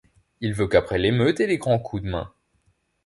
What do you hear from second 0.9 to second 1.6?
l'émeute et les